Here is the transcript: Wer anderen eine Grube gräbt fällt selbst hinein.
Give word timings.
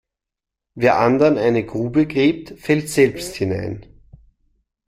Wer 0.73 0.97
anderen 0.99 1.37
eine 1.37 1.63
Grube 1.63 2.07
gräbt 2.07 2.59
fällt 2.59 2.89
selbst 2.89 3.35
hinein. 3.35 3.85